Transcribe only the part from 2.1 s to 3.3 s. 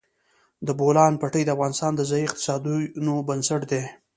ځایي اقتصادونو